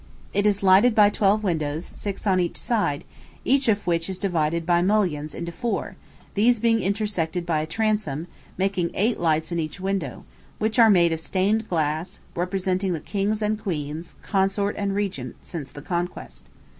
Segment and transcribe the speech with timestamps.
[0.33, 3.03] It is lighted by twelve windows, six on each side,
[3.45, 5.95] each of which is divided by mullions into four,
[6.33, 8.25] these being intersected by a transom,
[8.57, 10.25] making eight lights in each window,
[10.57, 15.71] which are made of stained glass, representing the kings and queens, consort and regnant, since
[15.71, 16.47] the Conquest.